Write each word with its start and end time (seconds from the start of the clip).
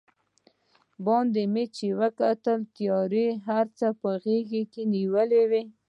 باندې 1.05 1.43
چې 1.75 1.83
مې 1.93 1.97
وکتل، 2.01 2.59
تیارې 2.75 3.27
هر 3.47 3.65
څه 3.77 3.87
په 4.01 4.09
غېږ 4.23 4.51
کې 4.71 4.81
نیولي 4.93 5.43
و. 5.49 5.51